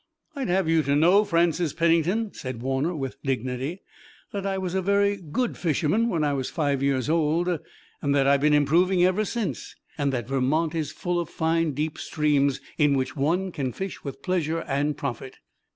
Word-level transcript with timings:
"I'd 0.35 0.47
have 0.47 0.67
you 0.67 0.81
to 0.81 0.95
know, 0.95 1.23
Francis 1.23 1.73
Pennington," 1.73 2.33
said 2.33 2.63
Warner, 2.63 2.95
with 2.95 3.21
dignity, 3.21 3.83
"that 4.33 4.47
I 4.47 4.57
was 4.57 4.73
a 4.73 4.81
very 4.81 5.17
good 5.17 5.57
fisherman 5.57 6.09
when 6.09 6.23
I 6.23 6.33
was 6.33 6.49
five 6.49 6.81
years 6.81 7.07
old, 7.07 7.59
and 8.01 8.15
that 8.15 8.25
I've 8.25 8.41
been 8.41 8.51
improving 8.55 9.05
ever 9.05 9.23
since, 9.25 9.75
and 9.99 10.11
that 10.11 10.27
Vermont 10.27 10.73
is 10.73 10.91
full 10.91 11.19
of 11.19 11.29
fine 11.29 11.73
deep 11.73 11.99
streams, 11.99 12.61
in 12.79 12.97
which 12.97 13.15
one 13.15 13.51
can 13.51 13.73
fish 13.73 14.03
with 14.03 14.23
pleasure 14.23 14.61
and 14.67 14.97
profit. 14.97 15.37